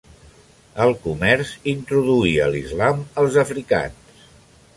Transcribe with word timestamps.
El 0.85 0.93
comerç 1.03 1.51
introduïa 1.73 2.49
l'Islam 2.57 3.05
als 3.25 3.39
africans. 3.45 4.21